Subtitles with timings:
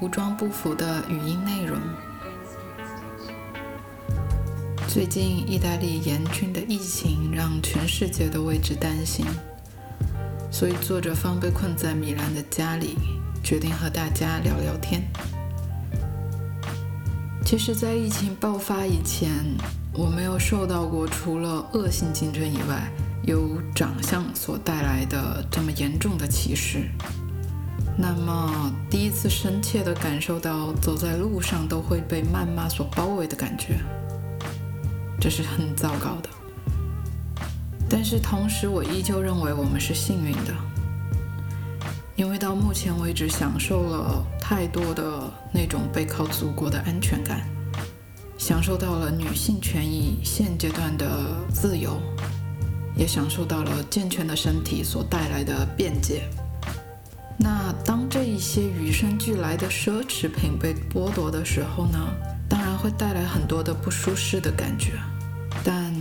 [0.00, 1.78] 无装不符的语音内容。
[4.88, 9.26] 最近意大利严峻的疫情让全世界都为之担心，
[10.50, 12.96] 所以作者方被困在米兰的家里，
[13.44, 15.02] 决定和大家聊聊天。
[17.44, 19.30] 其实，在疫情爆发以前，
[19.92, 22.90] 我没有受到过除了恶性竞争以外，
[23.22, 26.88] 由长相所带来的这么严重的歧视。
[27.98, 33.78] 那么，第一次深切地感受到走在路上都会被谩骂所包围的感觉，
[35.18, 36.28] 这是很糟糕的。
[37.88, 40.54] 但是同时，我依旧认为我们是幸运的。
[42.16, 47.48] 因为到目前为止，享受了太多的那种背靠祖国的安全感，
[48.36, 51.06] 享受到了女性权益现阶段的
[51.52, 52.00] 自由，
[52.94, 56.28] 也享受到了健全的身体所带来的便捷。
[57.38, 61.98] 那当这一些与生俱来的奢侈品被剥夺的时候呢？
[62.48, 64.92] 当然会带来很多的不舒适的感觉。
[65.64, 65.92] 但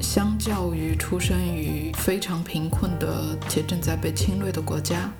[0.00, 5.10] 相较于出生于非常贫困的且正在被侵略的国家，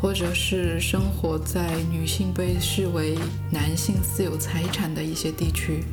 [0.00, 3.18] 或者是生活在女性被视为
[3.50, 5.84] 男性私有财产的一些地区，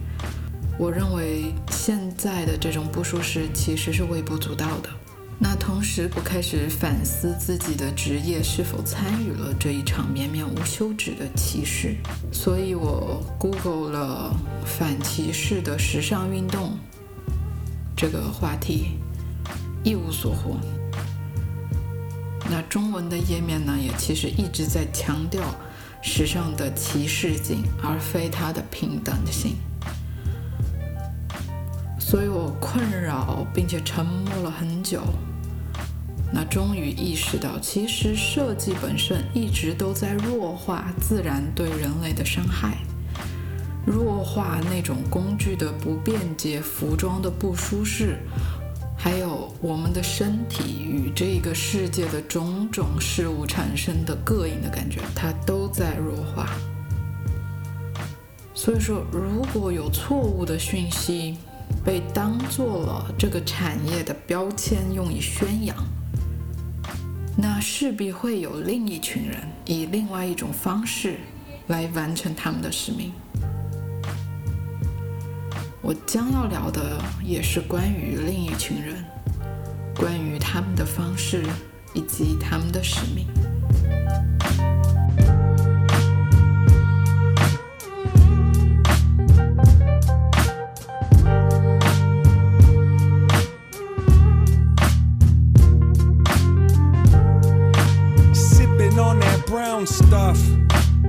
[0.78, 4.90] 我认为现在的这种不舒适其实是微不足道的。
[5.44, 11.96] 那同时，我开始反思自己的职业是否参与了这一场绵绵无休止的歧视，
[12.32, 16.78] 所以我 Google 了反歧视的时尚运动
[17.98, 19.00] 这个话题，
[19.84, 20.58] 一无所获。
[22.48, 25.42] 那中文的页面呢，也其实一直在强调
[26.04, 29.56] 时尚的歧视性，而非它的平等性。
[32.00, 35.02] 所以我困扰并且沉默了很久。
[36.34, 42.78] 那终于意识到，其实设计本身一直都在弱化自然对人类的伤害，
[43.86, 48.18] 弱化那种工具的不便捷、服装的不舒适。
[48.98, 56.48] 还有我们的身体与这个世界的种种事物产生的膈应的感觉，它都在弱化。
[58.54, 61.36] 所以说，如果有错误的讯息
[61.84, 65.76] 被当做了这个产业的标签用以宣扬，
[67.42, 69.36] 那势必会有另一群人
[69.66, 71.18] 以另外一种方式
[71.68, 73.12] 来完成他们的使命。
[75.82, 79.04] 我将要聊的也是关于另一群人，
[79.96, 81.44] 关于他们的方式
[81.96, 83.26] 以及他们的使命。
[99.88, 100.40] Stuff.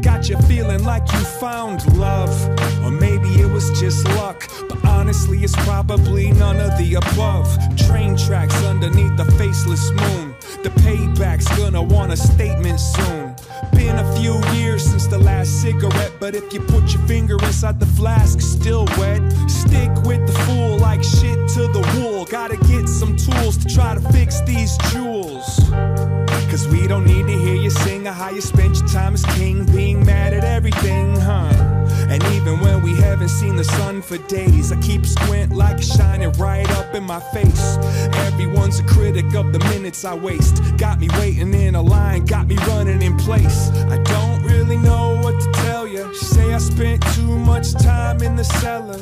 [0.02, 2.34] Got you feeling like you found love.
[2.82, 4.48] Or maybe it was just luck.
[4.68, 7.48] But honestly, it's probably none of the above.
[7.76, 10.34] Train tracks underneath the faceless moon.
[10.62, 13.34] The payback's gonna want a statement soon.
[13.72, 17.78] Been a few years since the last cigarette, but if you put your finger inside
[17.78, 19.20] the flask, still wet.
[19.48, 22.24] Stick with the fool like shit to the wool.
[22.24, 25.61] Gotta get some tools to try to fix these jewels.
[26.52, 29.24] Cause we don't need to hear you sing or how you spent your time as
[29.38, 31.71] king, being mad at everything, huh?
[32.12, 35.96] And even when we haven't seen the sun for days, I keep squint like it's
[35.96, 37.78] shining right up in my face.
[38.28, 40.60] Everyone's a critic of the minutes I waste.
[40.76, 43.70] Got me waiting in a line, got me running in place.
[43.70, 46.14] I don't really know what to tell you.
[46.14, 49.00] Say I spent too much time in the cellar.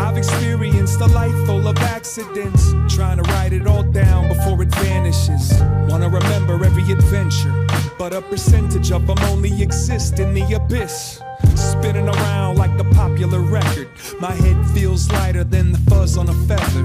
[0.00, 2.72] I've experienced a life full of accidents.
[2.92, 5.52] Trying to write it all down before it vanishes.
[5.88, 7.54] Wanna remember every adventure,
[7.98, 11.21] but a percentage of them only exist in the abyss.
[11.56, 13.88] Spinning around like a popular record.
[14.20, 16.84] My head feels lighter than the fuzz on a feather.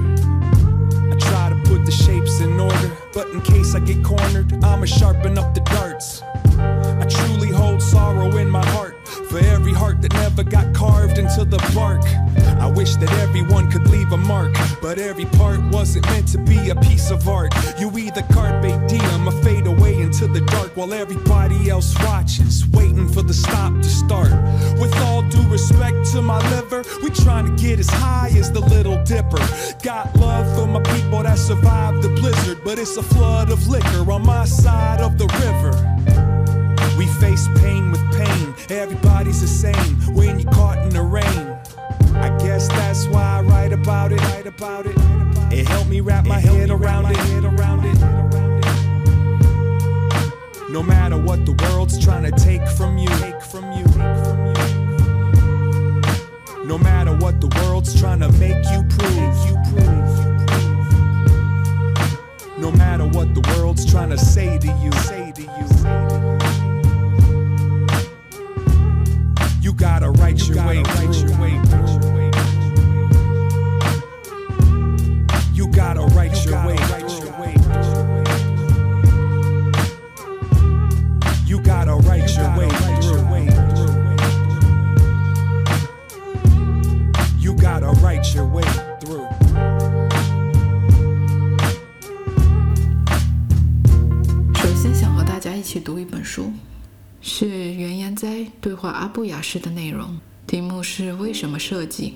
[1.12, 4.86] I try to put the shapes in order, but in case I get cornered, I'ma
[4.86, 6.22] sharpen up the darts.
[6.22, 8.96] I truly hold sorrow in my heart
[9.30, 12.02] for every heart that never got carved into the bark.
[12.78, 16.76] Wish that everyone could leave a mark, but every part wasn't meant to be a
[16.76, 17.52] piece of art.
[17.76, 23.08] You either carpe diem or fade away into the dark while everybody else watches, waiting
[23.08, 24.30] for the stop to start.
[24.78, 28.60] With all due respect to my liver, we trying to get as high as the
[28.60, 29.44] Little Dipper.
[29.82, 34.08] Got love for my people that survived the blizzard, but it's a flood of liquor
[34.08, 35.74] on my side of the river.
[36.96, 38.54] We face pain with pain.
[38.70, 41.58] Everybody's the same when you're caught in the rain.
[42.20, 44.20] I guess that's why I write about it.
[44.20, 44.96] Write about it.
[45.52, 47.16] It helped me wrap my head around it.
[50.70, 53.84] No matter what the world's trying to take from you, take from you.
[56.64, 60.28] No matter what the world's trying to make you prove, you prove.
[62.58, 65.27] No matter what the world's trying to say to you, say
[95.58, 96.52] 一起读一本书，
[97.20, 100.16] 是袁岩哉对话阿布雅士的内容，
[100.46, 102.14] 题目是“为什么设计”。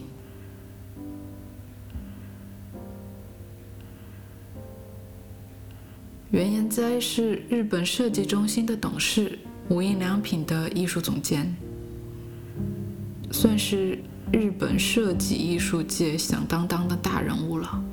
[6.30, 9.36] 袁岩哉是日本设计中心的董事，
[9.68, 11.52] 无印良品的艺术总监，
[13.32, 13.98] 算是
[14.32, 17.84] 日本设计艺术界响当当的大人物了。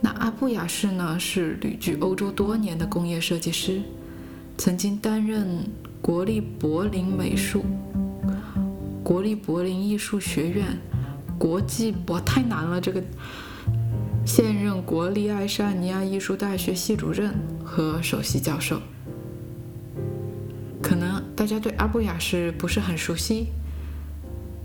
[0.00, 3.82] 那阿布雅士呢，是旅居欧洲多年的工业设计师，
[4.56, 5.68] 曾经担任
[6.00, 7.64] 国立柏林美术、
[9.04, 10.78] 国立柏林艺术学院、
[11.38, 13.02] 国际博太难了这个。
[14.24, 18.80] 现任国立爱沙尼亚艺术大学系主任和首席教授。
[20.82, 23.48] 可能大家对阿布雅士不是很熟悉，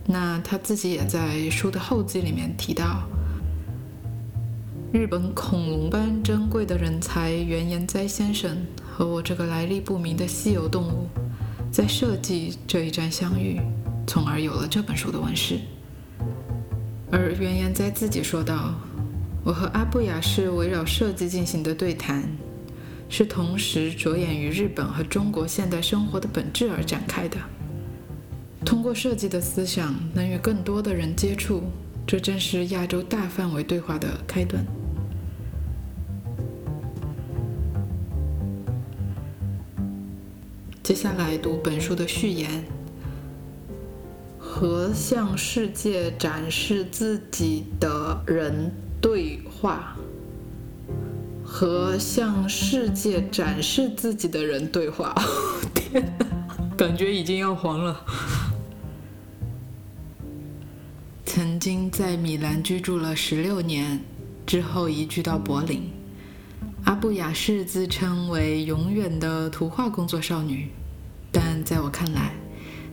[0.05, 3.07] 那他自己也在书的后记里面提到，
[4.95, 11.09] 日本恐龙般珍贵的人才原研哉先生和我这个来历不明的稀有动物，
[11.69, 13.59] 在设计这一站相遇，
[14.07, 15.59] 从而有了这本书的问世。
[17.11, 18.73] 而原研哉自己说道。
[19.43, 22.23] 我和阿布雅是围绕设计进行的对谈，
[23.09, 27.37] 是同时着眼于日本和中国现代生活的本质而展开的。
[28.65, 31.63] 通过设计的思想，能与更多的人接触，
[32.07, 34.65] 这正是亚洲大范围对话的开端。
[40.85, 42.63] 接下来读本书的序言：
[44.37, 48.71] 和向世界展示自己的人。
[49.01, 49.95] 对话
[51.43, 55.13] 和向世界展示自己的人对话，
[55.73, 56.17] 天，
[56.77, 58.05] 感觉已经要黄了。
[61.25, 63.99] 曾经在米兰居住了十六年，
[64.45, 65.94] 之后移居到柏林。
[66.85, 70.69] 阿布雅士自称为永远的图画工作少女，
[71.31, 72.31] 但在我看来，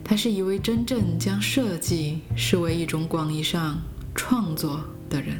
[0.03, 3.79] 她是一位真正将设计视为一种广义上
[4.15, 5.39] 创作的人。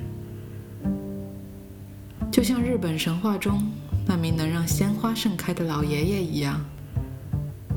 [2.31, 3.59] 就像日本神话中
[4.05, 6.63] 那名能让鲜花盛开的老爷爷一样，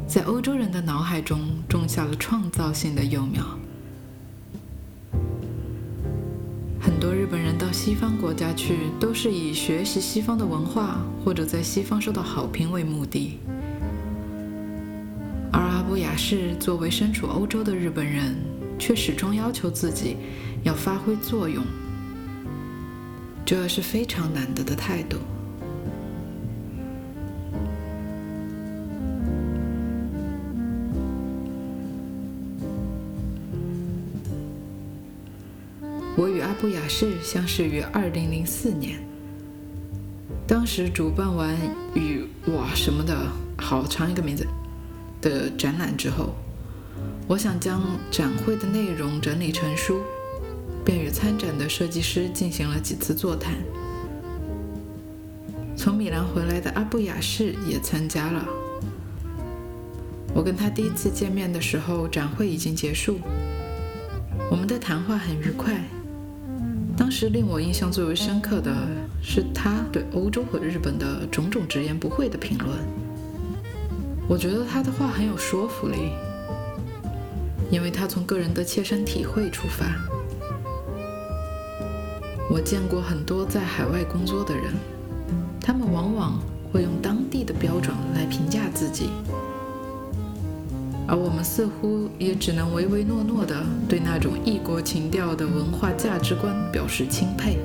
[0.06, 3.42] 在欧洲人的脑海中种下了创造性的幼苗。
[7.86, 13.38] 西方国家去，都是以学习西方的文化或者在西方受到好评为目的，
[15.52, 18.34] 而阿布雅士作为身处欧洲的日本人，
[18.76, 20.16] 却始终要求自己
[20.64, 21.62] 要发挥作用。
[23.44, 25.18] 这是非常难得的态度。
[36.60, 38.98] 布雅士相识于二零零四年，
[40.46, 41.56] 当时主办完
[41.94, 43.14] 与哇什么的
[43.58, 44.46] 好长一个名字
[45.20, 46.34] 的展览之后，
[47.28, 50.00] 我想将展会的内容整理成书。
[50.84, 53.54] 便与参展的设计师进行了几次座谈。
[55.76, 58.46] 从米兰回来的阿布雅士也参加了。
[60.32, 63.18] 我跟他第一次见面的时候，展会已经结束。
[64.48, 65.82] 我们的谈话很愉快。
[67.06, 68.74] 当时令我印象最为深刻的
[69.22, 72.76] 是他对欧洲和日本的种种直言不讳的评论。
[74.28, 76.10] 我觉得他的话很有说服力，
[77.70, 79.86] 因为他从个人的切身体会出发。
[82.50, 84.74] 我见过很多在海外工作的人，
[85.60, 86.40] 他们往往
[86.72, 89.10] 会用当地的标准来评价自己，
[91.08, 93.54] 而我们似乎也只能唯唯诺诺地
[93.88, 97.58] 对那种异国情调的文化价值观表示钦佩。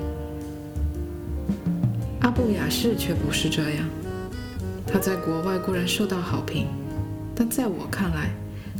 [2.20, 3.88] 阿布雅士却不是这样，
[4.86, 6.68] 他在国外固然受到好评，
[7.34, 8.30] 但在我看来，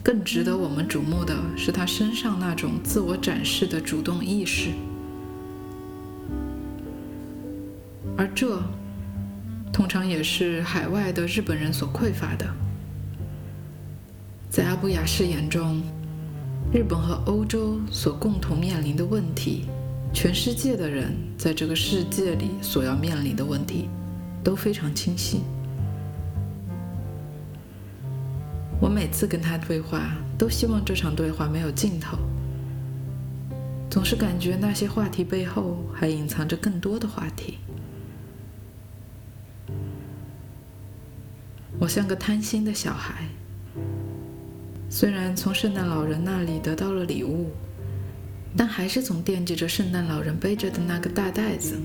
[0.01, 4.71] 更值得我们瞩目的是他身上那种自我展示的主动意识。
[8.17, 8.63] 而这，
[9.73, 12.47] 通常也是海外的日本人所匮乏的。
[14.53, 15.81] 在阿布雅式眼中，
[16.75, 19.65] 日本和欧洲所共同面临的问题，
[20.13, 23.89] 全世界的人在这个世界里所要面临的问题，
[24.45, 25.41] 都非常清晰。
[28.79, 32.19] 我每次跟他对话，都希望这场对话没有尽头，
[33.89, 37.57] 总是感觉那些话题背后还隐藏着更多的话题。
[41.79, 43.27] 我像个贪心的小孩，
[44.95, 47.51] 虽然从圣诞老人那里得到了礼物，
[48.55, 51.81] 但还是总惦记着圣诞老人背着的那个大袋子。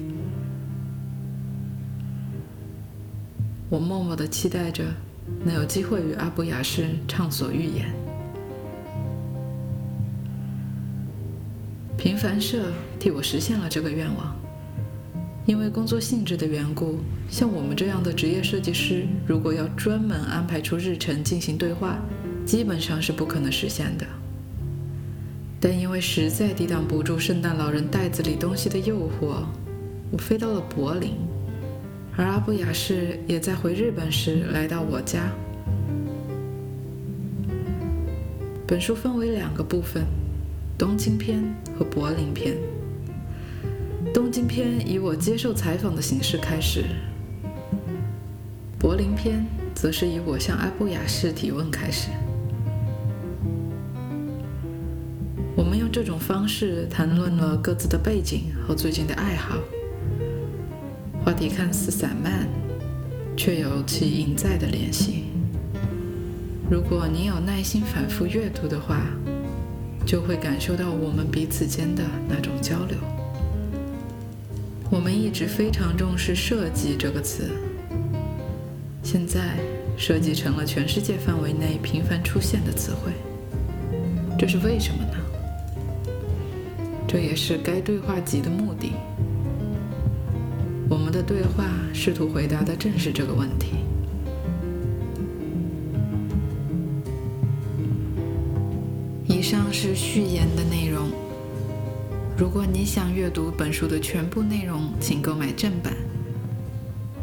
[3.69, 4.83] 我默默的期待着。
[5.43, 7.85] 能有机会与阿布雅诗畅所欲言。
[11.97, 14.33] 平凡社替我实现了这个愿望，
[15.45, 16.99] 因为工作性质的缘故，
[17.29, 21.99] 像我们这样的职业设计师，如果要专门安排出日程进行对话，
[22.47, 24.07] 基本上是不可能实现的。
[25.59, 29.43] 但因为实在抵挡不住圣诞老人袋子里东西的诱惑，
[30.09, 31.15] 我飞到了柏林。
[32.15, 35.29] 而阿布雅士也在回日本时来到我家。
[38.65, 40.05] 本书分为两个部分：
[40.77, 41.43] 东京篇
[41.77, 42.55] 和柏林篇。
[44.13, 46.85] 东京篇以我接受采访的形式开始，
[48.79, 52.07] 柏林篇则是以我向阿布雅士提问开始。
[55.57, 59.57] 我们用这种方式谈论了各自的背景和最近的爱好。
[61.25, 62.47] 话题看似散漫，
[63.35, 65.23] 却有其隐在的联系。
[66.69, 69.01] 如果你有耐心反复阅读的话，
[70.05, 72.95] 就会感受到我们彼此间的那种交流。
[74.91, 77.49] 我们一直非常重视“设计”这个词，
[79.01, 79.57] 现在
[79.97, 83.11] 设计成了全世界范围内频繁出现的词汇。
[84.37, 85.17] 这是为什么呢？
[87.07, 88.91] 这也是该对话集的目的。
[90.89, 93.77] 我们的对话试图回答的正是这个问题。
[99.25, 101.09] 以上是序言的内容。
[102.37, 105.93] 如果你想阅读本书的全部内容，请购买正版。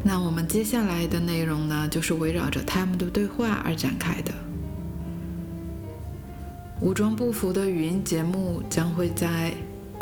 [0.02, 4.32] 那我们接下来的内容呢，就是围绕着他们的对话而展开的。
[6.80, 9.52] 武装不服的语音节目将会在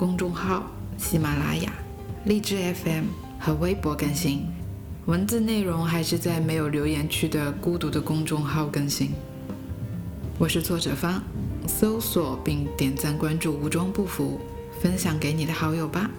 [0.02, 0.68] 公众号、
[0.98, 1.72] 喜马拉雅、
[2.24, 3.04] 荔枝 FM。
[3.38, 4.48] 和微博更新，
[5.06, 9.12] 文字内容还是在没有留言区的孤独的公众号更新。
[10.40, 11.22] 我是作者方，
[11.68, 14.40] 搜索并点赞关注“无中不服”，
[14.82, 16.10] 分享给你的好友吧。